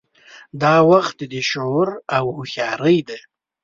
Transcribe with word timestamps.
دا 0.61 0.75
وخت 0.91 1.17
د 1.33 1.35
شعور 1.49 1.87
او 2.17 2.25
هوښیارۍ 2.35 2.97
دی. 3.07 3.19